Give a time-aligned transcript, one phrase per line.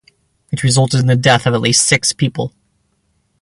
[0.51, 2.55] It resulted in death of at least six people.